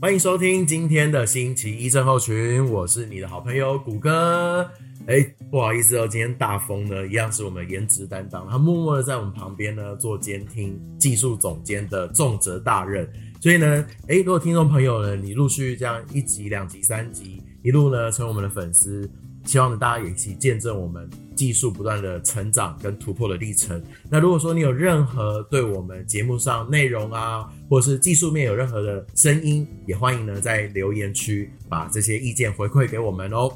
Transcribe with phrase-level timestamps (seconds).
[0.00, 4.68] 欢迎收听今天的星期一症候群，我是你的好朋友谷歌。
[5.06, 13.08] 哎，不好意思哦，今天大风呢，一样是我们颜值担当，他默默的在我们旁边呢做监听技术总监的重责大任。
[13.40, 19.08] 所以呢，哎，如果听众朋友呢，你陆续这样一集、两集、三集，一路呢成为我们的粉丝，
[19.44, 23.82] 希望呢大家也一起见证我们技术不断的成长跟突破的历程。
[24.10, 33.50] 那如果说你有任何对我们节目上内容啊，或者是技术面有任何的声音，也欢迎呢在留言区把这些意见回馈给我们哦。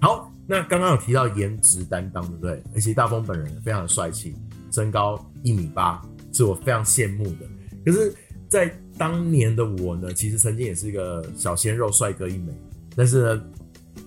[0.00, 0.30] 好。
[0.46, 2.62] 那刚刚有提到颜值担当，对不对？
[2.74, 4.34] 而且大风本人非常的帅气，
[4.70, 6.02] 身高一米八，
[6.34, 7.46] 是我非常羡慕的。
[7.82, 8.14] 可是，
[8.46, 12.52] 在当年的我呢，其实曾经也是一个小鲜肉帅哥一枚。
[12.94, 13.42] 但是呢，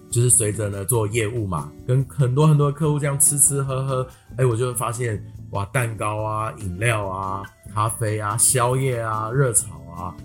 [0.10, 4.08] 就是随着呢做业务嘛，跟很多很多客户这样吃吃喝喝，
[4.38, 7.44] 哎，我就发现哇，蛋糕啊、饮料啊、
[7.74, 10.16] 咖啡啊、宵夜啊、热炒啊，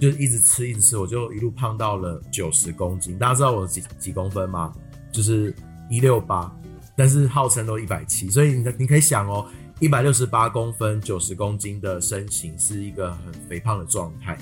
[0.00, 3.18] 就一直吃一直吃，我就一路胖到了九十公斤。
[3.18, 4.72] 大家知道我几几公分吗？
[5.10, 5.54] 就是
[5.88, 6.54] 一六八，
[6.96, 9.46] 但是号称都一百七，所以你你可以想哦，
[9.80, 14.36] 一百六十八公分、九十公斤的身形是一个很肥胖的状态。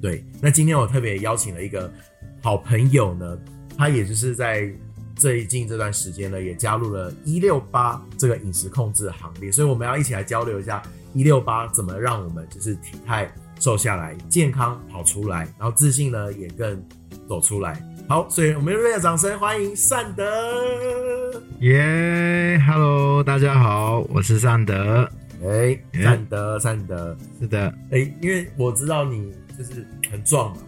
[0.00, 1.90] 对，那今天我特别邀请了一个
[2.42, 3.38] 好朋友呢，
[3.80, 4.70] 他也就是在
[5.16, 10.82] 最近这段时间呢，也加入了一六八这个饮食控制行列，所以我们要一起来交流一下
[11.14, 16.78] 一六八怎么让我们就是体态瘦下来、健康跑出来，然后自信呢也更
[17.26, 17.82] 走出来。
[18.06, 21.42] 好，所以我们热烈的掌声欢迎善德。
[21.60, 25.08] 耶，Hello，大家好，我是善德。
[25.42, 27.74] 哎，善德，善德，是的。
[27.92, 30.58] 哎，因为我知道你就是很壮嘛，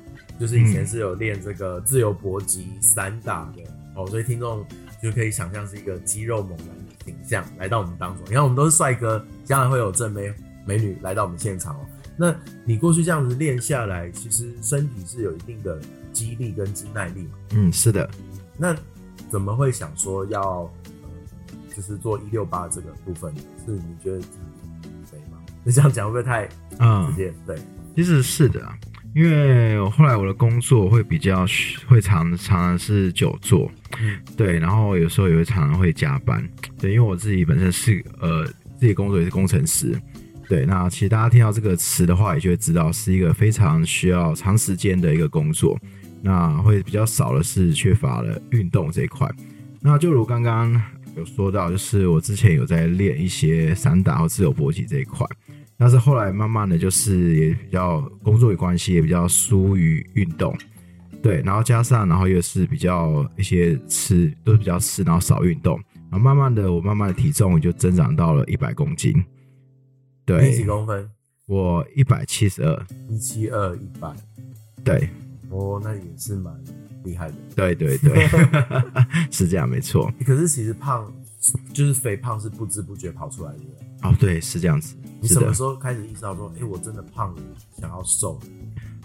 [0.43, 3.63] 就是以前是有练这个自由搏击、散打的
[3.95, 4.67] 哦，所以听众
[5.01, 8.25] 就可以想象是一个肌肉猛男的形象来到我们当中。
[8.27, 10.35] 你看，我们都是帅哥，将来会有正美
[10.67, 11.87] 美女来到我们现场哦。
[12.17, 15.81] 那你过去这样子练下来，其实身体是有一定的。
[16.13, 18.07] 肌力跟肌耐力嘛，嗯，是的。
[18.59, 18.77] 那
[19.31, 20.71] 怎么会想说要
[21.03, 21.09] 呃，
[21.75, 23.35] 就是做一六八这个部分？
[23.65, 25.39] 是你觉得自己肥吗？
[25.65, 27.33] 你 这样讲会不会太直接？
[27.47, 27.57] 对，
[27.97, 28.61] 其实是的，
[29.15, 31.47] 因为后来我的工作会比较
[31.87, 36.43] 会常常常是久坐，嗯，对，然后有时候也会常常会加班，
[36.79, 38.45] 对，因为我自己本身是呃
[38.79, 39.95] 自己工作也是工程师，
[40.49, 45.79] 对，那其实大家听到这个词的话，也就会知道是一个非常需要长时间的一个工作。
[46.25, 49.29] 那会比较少的是缺乏了运动这一块。
[49.81, 50.81] 那就如刚刚
[51.17, 55.27] 有说到，就是我之前有在练一些散打和自由搏击这一块，
[55.77, 60.57] 但是后来慢慢的就是也比较工作与关系，也比较疏于运动。
[61.23, 65.79] 对，然后加上然后又是比较一些吃都是比较吃，然后少运动，
[66.11, 69.25] 然后慢慢的我慢慢的体重就增长到了一百公斤。
[70.25, 71.11] 对，几公分？
[71.47, 74.13] 我一百七十二，一七二一百。
[74.85, 75.09] 对。
[75.51, 76.55] 哦，那也是蛮
[77.05, 77.35] 厉害的。
[77.55, 78.27] 对对对，
[79.31, 80.11] 是这样，没错。
[80.25, 81.13] 可是其实胖，
[81.75, 83.59] 就是肥胖是不知不觉跑出来的。
[84.03, 84.97] 哦，对，是这样子。
[85.21, 87.43] 你什么时候开始意识到说，哎，我真的胖了，
[87.81, 88.39] 想要瘦？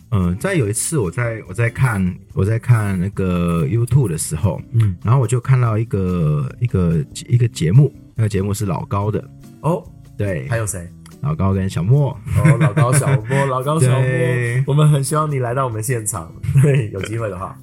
[0.10, 9.24] 嗯，在有一次，我在我在看我在看那个 YouTube 的时候，嗯，然后我就看到一个一个一个节目，那个节目是老高的。
[9.62, 9.84] 哦，
[10.18, 10.88] 对，还有谁？
[11.22, 16.32] 老高跟小莫哦，老高小莫， 老高小莫，我们很希望你来到我们现场，
[16.62, 17.58] 对， 有机会的话，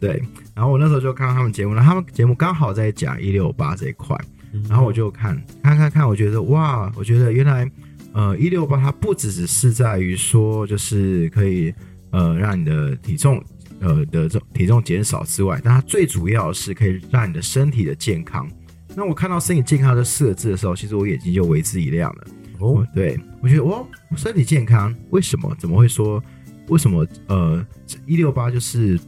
[0.00, 0.22] 对。
[0.54, 4.18] 然后我那时候就看到他们节目，然后他们节目刚好在讲一六八这一块，
[4.68, 7.70] 然后我就看，看看看，我觉得哇，我觉得原来
[8.12, 11.72] 呃一六八它不只只是在于说就是可以
[12.10, 13.42] 呃让你的体重
[13.80, 18.48] 呃的这体重减少之外，但它最主要是可以让你的身体的健康。
[18.94, 22.26] 那我看到身体健康这四个字的时候，其实我眼睛就为之一亮了。
[22.58, 23.84] 哦，对，我觉得哇，
[24.16, 25.54] 身体健康，为什么？
[25.58, 26.22] 怎么会说？
[26.68, 27.06] 为什么？
[27.26, 27.64] 呃，
[28.06, 28.98] 一六八就是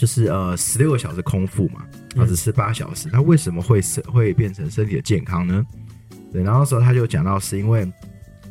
[0.00, 1.84] 就是呃十六个小时空腹嘛，
[2.14, 5.62] 然后只吃八小时，那为什么会是会变成身体的健康呢？
[6.32, 7.86] 对，然后时候他就讲到是因为，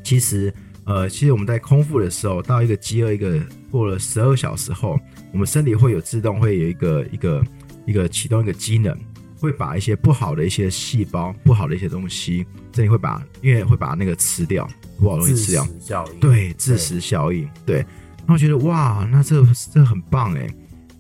[0.04, 3.40] 其实呃，其实我们在空腹的时候，到一个饥饿一个
[3.72, 5.00] 过了十二小时后，
[5.32, 7.44] 我们身体会有自动会有一个一个
[7.88, 8.96] 一个启动一个机能。
[9.42, 14.68] 会把一些不好的一些细胞、不好的一些东西，这里会把，因为会把那个吃掉，
[15.00, 15.66] 不好东西吃掉。
[15.80, 17.78] 效应对，致食效应对。
[17.78, 19.42] 然后觉得哇，那这
[19.72, 20.46] 这很棒哎，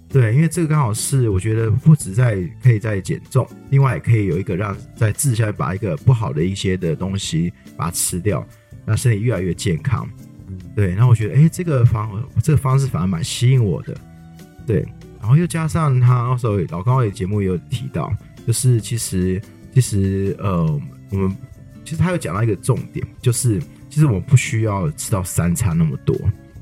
[0.09, 8.45] 对，因为这个刚好是我觉得不止在可以在减重，另外也可以有一个让在治下把一个不好的一些的东西把它吃掉，
[8.85, 10.09] 让身体越来越健康。
[10.75, 13.95] 对，然后我觉得哎，这个方这个方式反而蛮吸引我的，
[14.65, 14.85] 对。
[15.19, 18.11] 然后又加上他那时候老高也节目也有提到。
[18.47, 19.39] 就是其实
[19.71, 21.35] 其实呃，我们
[21.83, 23.59] 其实他有讲到一个重点，就是
[23.89, 26.15] 其实我们不需要吃到三餐那么多。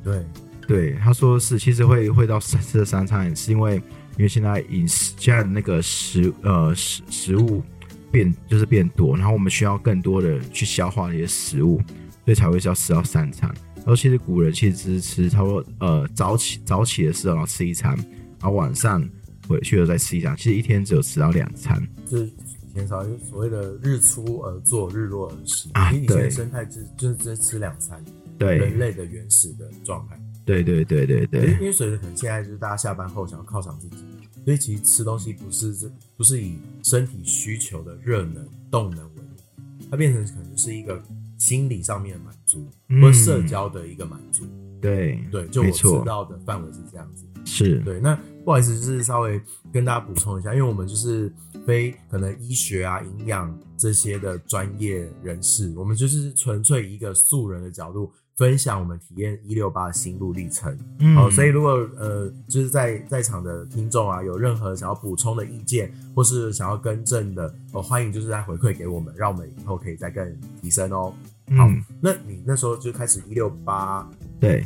[0.04, 0.22] 对
[0.68, 3.76] 对，他说是，其实会会到吃这三餐，是因为
[4.18, 7.64] 因为现在饮食现在那个食呃食食物
[8.12, 11.78] 变就是变多，然后我们需要更多的去消化那些食物，
[12.26, 13.50] 所以才会是要吃到三餐。
[13.78, 17.96] 然后其实古人其实只是吃差不多呃早起早起的时候然后吃一餐，
[18.42, 19.02] 然后晚上
[19.48, 21.82] 回去了再吃一餐，其实一天只有吃到两餐。
[22.06, 28.04] 就是以前少所谓的日出而作，日落而息啊你以前生态就是就是只吃两餐，
[28.38, 30.20] 对人类的原始的状态。
[30.48, 33.98] 对对对对对因为随着可能现在就是大家下班后想要犒赏自己，
[34.46, 41.04] 所以其实吃东西不是这不是以身体需求的热能动能为目，它变成可能就是一个
[41.38, 44.46] 心理上面的满足，嗯或者社交的一个满足。
[44.80, 47.26] 对对，就我知道的范围是这样子。
[47.44, 49.42] 是，对，那不好意思，就是稍微
[49.74, 51.34] 跟大家补充一下，因为我们就是
[51.66, 60.78] 非可能医学啊、营养这些的专业人士，我们就是纯粹一个素人的角度分享我们体验一六八的心路历程。
[61.00, 71.14] 嗯好、所以如果呃，就是在在场的听众啊，有任何想要补充的意见，或是想要更正的，哦，欢迎就是在回馈给我们，让我们以后可以再更提升哦。
[71.58, 74.08] 好嗯，那你那时候就开始一六八
[74.40, 74.64] 对。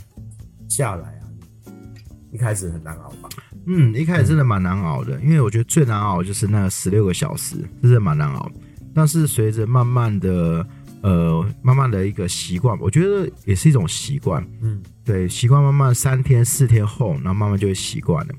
[0.69, 1.27] 下来啊，
[2.31, 3.27] 一开始很难熬吧？
[3.65, 8.50] 嗯，一开始真的蛮难熬的，因为我觉得最难熬就是那十六个小时，真的蛮难熬。
[8.95, 10.65] 但是随着慢慢的，
[11.01, 14.45] 呃，慢慢的一个习惯，我觉得也是一种习惯。
[14.62, 18.33] 嗯，对，习惯慢慢三天四天后，然后慢慢就会习惯了。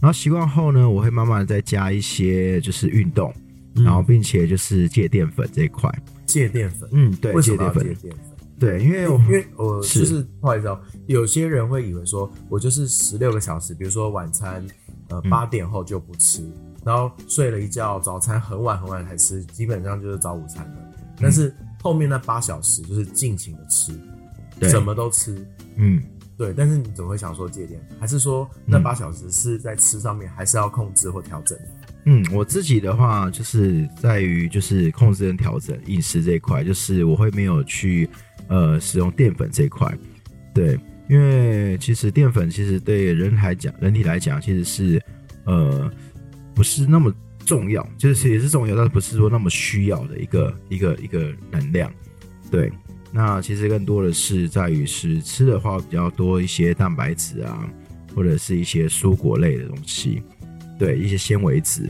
[0.00, 3.32] 然后习惯后呢，我会慢慢的再加一些就是运动，
[3.74, 5.90] 嗯然后并且就是戒淀粉这一块。
[6.26, 6.88] 戒淀粉。
[6.92, 8.36] 嗯，对，为什么戒淀粉，要戒淀粉？
[8.58, 14.66] 对，因为我因为我就是不好意思哦，有些人会以为说我就是十六个小时，比如说晚餐
[15.08, 16.42] 呃嗯八点后就不吃，
[16.82, 20.76] 然后睡了一觉，早餐很晚很晚才吃，基本上就是早午餐了。
[21.20, 21.54] 但是
[21.86, 23.92] 后面那八小时就是尽情的吃，
[24.58, 25.46] 对什么都吃。
[25.76, 26.02] 嗯。
[26.36, 31.56] 对，但是你总会想说戒淀粉，还是说那八小时是在吃上面还是要控制或调整？
[32.04, 38.06] 嗯，我自己的话就是在于就是控制跟调整饮食这一块，就是我会没有去
[38.48, 39.90] 呃使用淀粉这一块，
[40.52, 40.78] 对，
[41.08, 45.02] 因为其实淀粉其实对人来讲，人体来讲其实是
[45.44, 45.90] 呃
[46.54, 47.10] 不是那么
[47.46, 51.90] 重要，就是也是重要，但是不是说那么需要的一个一个一个能量，
[52.50, 52.70] 对。
[53.12, 57.66] 那其实更多的是在于是吃的话比较多一些蛋白质啊，
[58.14, 60.20] 或者是一些蔬果类的东西，
[60.78, 61.88] 对一些纤维质，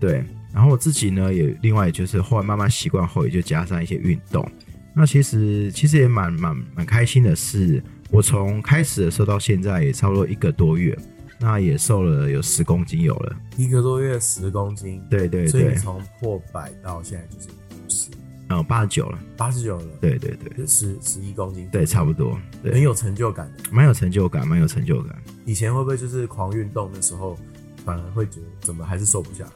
[0.00, 0.24] 对。
[0.52, 4.50] 然后我自己呢，也另外就是后来慢慢习惯后，也就加上一些运动。
[4.96, 10.96] 那其实其实也蛮蛮蛮开心的是，我从开始的时候到现在也差不多一个多月，
[11.44, 13.36] 那也瘦了有十公斤有了。
[13.58, 18.08] 一个多月十公斤，对对对，所以你从破百到现在就是五十
[18.48, 19.18] 嗯，八十九了。
[19.36, 23.64] 八十九了，对对对就十十一公斤，对，差不多，对，很有成就感的。
[23.70, 25.22] 蛮有成就感，蛮有成就感。
[25.44, 27.38] 以前会不会就是狂运动的时候，
[27.84, 29.50] 反而会觉得怎么还是瘦不下来？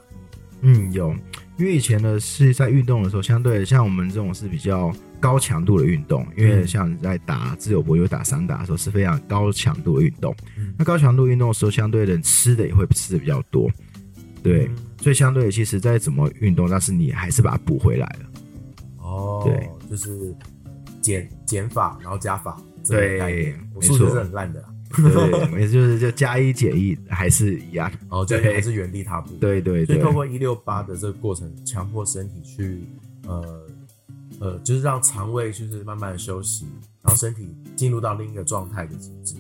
[0.61, 1.15] 嗯，有，
[1.57, 6.67] 因为以前呢是在运动的时候，相对像我们这种是比较高强度的运动，因为嗯。
[6.67, 10.35] 像你在打自由搏有打散打的时候是非常高强度的运动。
[10.57, 10.75] 嗯。
[10.79, 13.71] 那高强度运动的时候，相对的吃的也会吃的比较多，
[14.43, 14.77] 对，嗯。
[15.01, 18.29] 所以相对的其实再怎么运动，但是你还是把它补回来了。
[18.99, 20.35] 哦，对，就是
[21.01, 23.71] 减减法，然后加法，这个对概念。
[23.75, 27.91] 我数学是很烂的啦，对，没就是就加一减一还是一样。
[28.09, 32.81] 哦，就对还是原地踏步。，对对对所以，透过一六八的这个过程，强迫身体去
[33.27, 33.67] 呃
[34.41, 36.67] 呃，就是让肠胃就是慢慢的休息，
[37.03, 39.37] 然后身体进入到另一个状态的机制。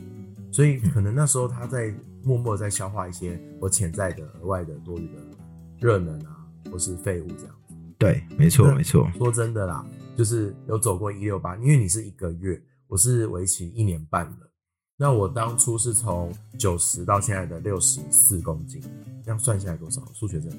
[0.51, 1.95] 所以可能那时候他在
[2.25, 5.23] 默默地在消化一些我潜在的额外的多余的
[5.79, 6.37] 热能啊，
[6.71, 7.55] 或是废物这样。
[7.97, 9.09] 对，没错没错。
[9.17, 9.85] 说真的啦，
[10.17, 14.48] 就是有走过一六八，因为你是一个月，我是为期一年半的。
[15.01, 16.29] 那我当初是从
[16.59, 18.83] 九十到现在的六十四公斤，
[19.25, 20.03] 这样算下来多少？
[20.13, 20.57] 数学真的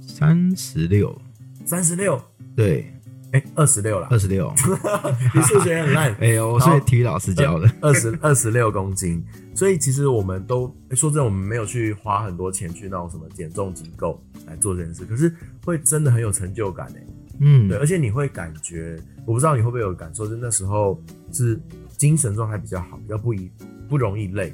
[0.00, 1.20] 三十六，
[1.66, 2.22] 三十六，
[2.54, 2.94] 对，
[3.32, 4.48] 哎，二十六了二，十六。
[5.34, 6.14] 你数学很烂。
[6.22, 7.68] 哎呦，我是体育老师教的。
[7.80, 9.20] 二十二十六公斤，
[9.56, 17.06] 所以其实我们都诶说真的，我们没有去花很多钱去那种什么减重机构来做这件事，可是会真的很有成就感哎。
[17.40, 21.02] 嗯对，，而且你会感觉，我不知道你会不会有感受，就是那时候
[21.32, 21.60] 是
[22.04, 23.50] 精神状态比较好，比较不一
[23.88, 24.52] 不容易累，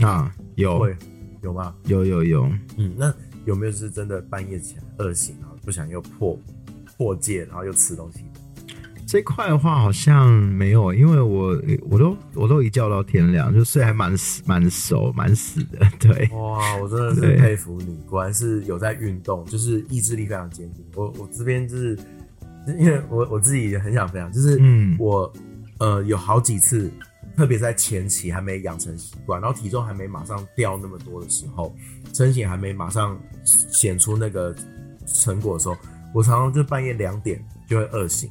[0.00, 0.96] 啊，有会
[1.42, 1.74] 有吗？
[1.86, 3.12] 有有有，嗯，那
[3.46, 6.38] 有没有是真的半夜起来饿醒，然后不想又破
[6.96, 8.20] 破戒，然后又吃东西？
[9.08, 11.60] 这块的话好像没有，因为我
[11.90, 20.84] 我都我都一觉到天亮，就睡还蛮死蛮熟蛮死的，对，哇，我真的是佩服你，果然是有在运动，就是意志力非常坚定。
[20.94, 21.98] 我我这边就是，
[22.78, 25.32] 因为我我自己也很想分享，就是嗯我
[25.84, 26.90] 呃有好几次
[27.36, 31.76] 特别在前期还没养成习惯，然后体重还没马上掉那么多的时候，
[32.14, 34.54] 身形还没马上显出那个
[35.06, 35.76] 成果的时候，
[36.14, 38.30] 我常常就半夜两点就会饿醒，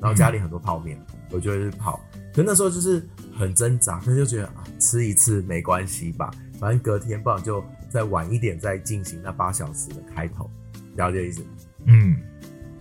[0.00, 2.00] 然后家里很多泡面，我就会去泡。
[2.34, 3.06] 可那时候就是
[3.36, 6.28] 很挣扎，可是就觉得啊，吃一次没关系吧，
[6.58, 10.50] 反正隔天不然就再晚一点再进行那八小时的开头，
[10.96, 11.44] 了解意思？
[11.84, 12.16] 嗯，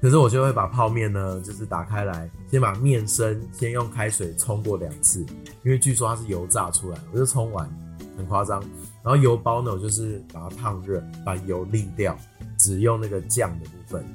[0.02, 5.26] 可是我就会把泡面呢，就是打开来，先把面身先用开水冲过两次，
[5.64, 7.70] 因为据说它是油炸出来，我就冲完，
[8.16, 8.62] 很夸张。
[9.04, 12.18] 然后油包呢，我就是把它烫热，把油沥掉，
[12.58, 14.06] 只用那个酱的部分。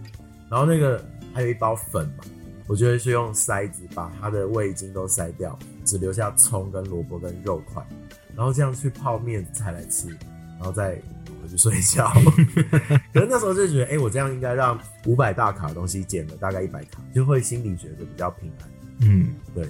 [0.50, 2.24] 然后那个还有一包粉嘛，
[2.66, 7.86] 我就会是用筛子把它的味精都筛掉，只留下葱跟萝卜跟肉块，
[8.34, 10.08] 然后这样去泡面才来吃，
[10.58, 11.00] 然后再
[11.44, 12.10] 回去睡觉。
[13.12, 18.68] 可是那时候就觉得，哎、我这样应该让五百大卡的东西减了大概一百卡，就会心里觉得比较平安。
[19.00, 19.64] 嗯，对，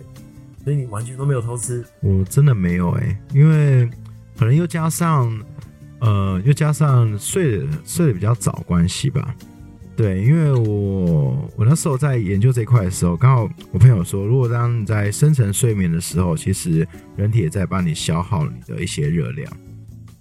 [0.63, 3.89] 所以你完全都没有偷吃，我真的没有哎、因为
[4.39, 5.37] 可能又加上
[6.01, 9.35] 呃，又加上睡得睡得比较早关系吧。
[9.97, 19.51] 对，因为我我那时候在研究这一块的时候，刚好我朋友说，如果当你在深层睡眠的时候，其实人体也在帮你消耗你的一些热量。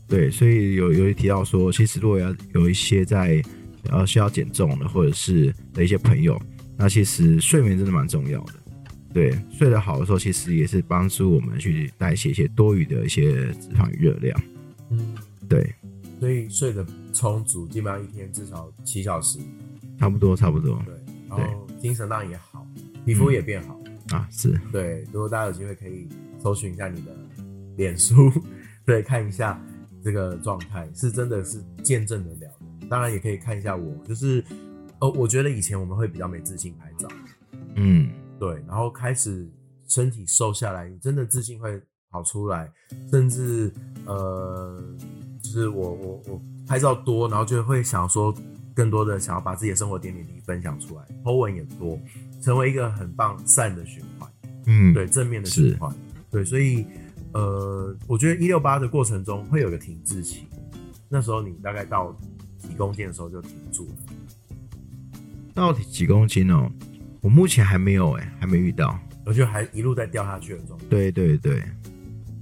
[0.07, 3.41] 对，所以有有提到说，其实如果要有一些在
[3.89, 6.39] 呃需要减重的，或者是的一些朋友，
[6.77, 8.53] 那其实睡眠真的蛮重要的。
[9.13, 14.41] 对，睡得好的时候，其实也是帮助我们去代谢一些多余的一些脂肪与热量。
[14.89, 15.15] 嗯，
[15.47, 15.73] 对，
[16.19, 19.37] 所以睡得充足，基本上一天至少七小时，
[19.99, 20.95] 差不多，差不多对，
[21.29, 22.67] 然后精神当然也好，
[23.05, 23.79] 皮肤也变好，
[24.09, 26.07] 啊，是，对，如果大家有机会可以
[26.41, 27.15] 搜寻一下你的
[27.77, 28.31] 脸书，
[28.83, 29.63] 对，看一下
[30.03, 32.87] 这个状态，是真的是见证得了的。
[32.89, 34.43] 当然也可以看一下我，就是，
[34.99, 37.07] 呃，我觉得以前我们会比较没自信拍照，
[37.75, 39.49] 嗯，对，然后开始
[39.87, 42.71] 身体瘦下来，你真的自信会跑出来，
[43.09, 43.71] 甚至
[44.05, 44.83] 呃，
[45.41, 48.35] 就是我我我拍照多，然后就会想说
[48.75, 51.97] 更多的想要把自己的生活点点滴滴分享出来，po 文也多，
[52.41, 54.29] 成为一个很棒善的循环，
[54.65, 55.91] 嗯，对正面的循环，
[56.29, 56.85] 对，所以
[57.33, 60.47] 呃，我觉得一六八的过程中会有个停滞期，
[61.09, 62.15] 那时候你大概到
[62.57, 63.93] 几公斤的时候就停住了。
[65.53, 66.71] 到底几公斤哦？
[67.21, 68.99] 我目前还没有哎、还没遇到。
[69.25, 70.85] 我觉得还一路在掉下去的状态。
[70.89, 71.63] 对对对，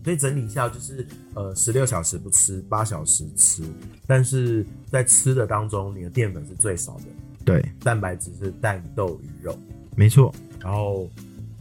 [0.04, 3.64] 所以整理一下，就是呃，十六小时不吃，八小时吃，
[4.08, 7.04] 但是在吃的当中，你的淀粉是最少的，
[7.46, 9.56] 对，蛋白质是蛋、豆鱼肉。
[9.96, 11.08] 没错，然后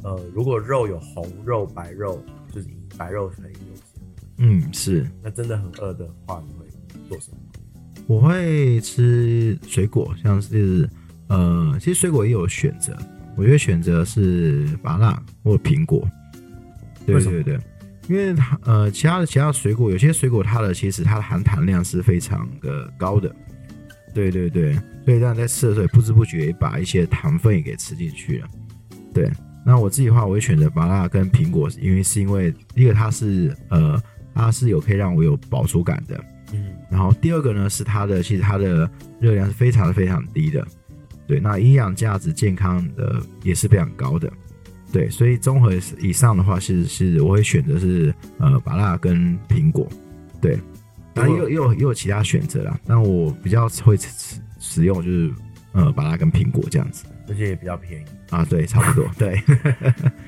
[0.03, 2.23] 呃，如果肉有红肉、白肉，
[2.53, 4.03] 就是以白肉为优先。
[4.39, 5.07] 嗯，是。
[5.23, 6.67] 那真的很饿的话，你会
[7.09, 7.37] 做什么？
[8.07, 10.89] 我会吃水果，像是
[11.29, 12.97] 呃，其实水果也有选择，
[13.37, 16.09] 我觉得选择是芭乐或苹果。
[17.07, 17.59] 对对对，
[18.09, 23.35] 因为它呃，其他的其他的水果，有些水果它的其实它的含糖量是非常的高的。
[24.13, 28.49] 对对对，所以大家在吃的时候，也不知不觉把一些糖分也给吃进去了。
[29.15, 29.31] 对，
[29.65, 34.03] 那我自己的话，我会选择麻辣跟苹果，因为是因为第一个它是呃，
[34.35, 36.19] 它是有可以让我有饱足感的。
[36.53, 38.91] 嗯，然后第二个呢是它的，其实它的
[39.21, 40.67] 热量是非常非常低的，
[41.27, 44.33] 对，那营养价值、健康的也是非常高的，
[44.91, 49.89] 对，所以综合以上的话是是我会选择是呃麻辣跟苹果，
[50.41, 50.59] 对，
[51.15, 55.31] 当然也有也有也有其他选择啦，但我比较会使使用就是
[55.73, 59.41] 呃把它跟苹果这样子而且也比较便宜，啊，对，差不多， 对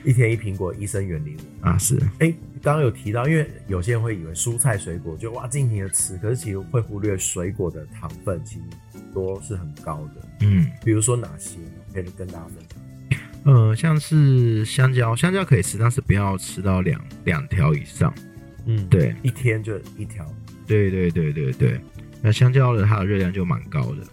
[0.04, 1.68] 一天一苹果，医生远离我。
[1.68, 2.32] 啊是，哎，
[2.62, 10.28] 刚刚有提到，因为有些人会以为蔬菜水果就哇尽情的吃，可是其实会忽略水果的糖分其实多是很高的。
[10.42, 11.58] 嗯比如说哪些
[11.92, 13.22] 可以跟大家分享？
[13.52, 18.14] 呃像是香蕉，香蕉可以吃，但是不要吃到两两条以上，
[18.66, 19.12] 嗯，对。
[19.22, 20.24] 一天就一条。
[20.68, 21.80] 对对对对对，
[22.22, 24.04] 那香蕉的它的热量就蛮高的，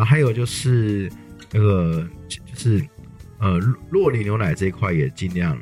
[0.00, 1.12] 然后还有就是
[1.52, 2.82] 那个就是
[3.38, 5.58] 呃洛洛梨牛奶这一块也尽量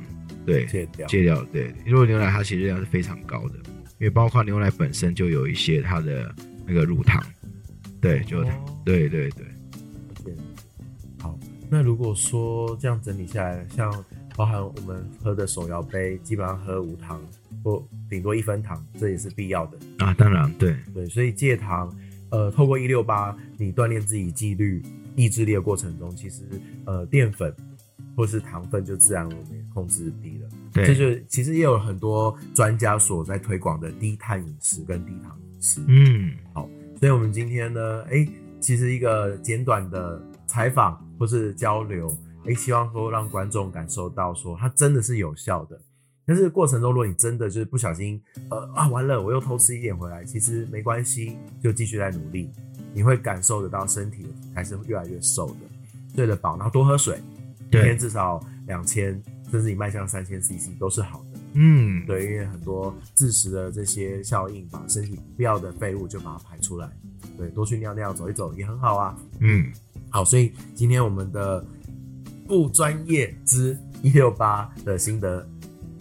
[0.47, 1.09] 对戒掉。
[1.09, 3.57] 戒掉，对，洛梨牛奶它其实热量是非常高的，
[3.99, 6.33] 因为包括牛奶本身就有一些它的
[6.64, 7.21] 那个乳糖，
[8.00, 8.47] 对，就、哦
[8.85, 9.45] 对对对，
[10.25, 10.37] 对
[11.21, 11.37] 好，
[11.68, 13.92] 那如果说这样整理下来，像
[14.37, 17.21] 包含我们喝的手摇杯，基本上喝无糖
[17.64, 19.78] 或顶多一分糖，这也是必要的。
[19.99, 21.92] 啊，当然对，对，所以戒糖，
[22.30, 24.82] 呃，透过一六八，你锻炼自己纪律、
[25.16, 26.42] 意志力的过程中，其实
[26.85, 27.54] 呃淀粉
[28.16, 30.49] 或是糖分就自然我们也控制低了。
[30.73, 35.80] 对，这就其实也有很多专家所在推广的低碳饮食跟低糖饮食。
[35.87, 36.68] 嗯好
[36.99, 38.28] 所以，我们今天呢，哎、
[38.61, 45.80] 其实一个简短的采访或是交流，哎、希望说让观众感受到说它真的是有效的。
[46.28, 48.20] 但是过程中，如果你真的就是不小心，
[48.50, 52.50] 呃啊完了，我又偷吃一点回来，其实没关系，就继续在努力，
[52.92, 55.54] 你会感受得到身体还是越来越瘦的，
[56.14, 57.18] 睡得饱，然后多喝水，
[57.68, 59.20] 一天至少两千，
[59.50, 61.40] 甚至你迈向三千 CC 都是好的。
[61.54, 66.90] 嗯，对，因为很多自食的这些效应，把身体不必要的废物就把它排出来。
[67.38, 69.16] 对，多去尿尿、走一走也很好啊。
[69.40, 69.73] 嗯，
[70.11, 71.64] 好，所以今天我们的
[72.47, 75.49] 不专业之一六八的心得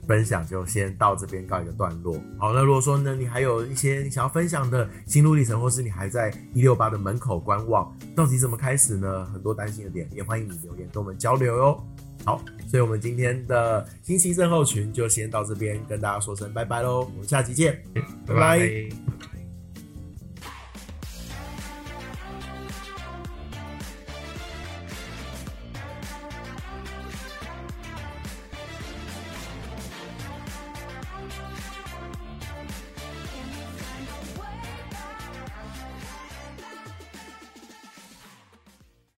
[0.08, 2.18] 分享就先到这边告一个段落。
[2.38, 9.26] 好，那如果说呢，你还有一些你想要分享的心路历程，或是你还在一六八的门口观望，到底怎么开始呢？
[9.26, 11.84] 很多担心的点，也欢迎你留言跟我们交流哟。
[12.26, 18.02] 好，所以我们今天的星期症候群就先到这边，跟大家说声拜拜喽，我们下期见，拜
[18.34, 19.07] 拜拜拜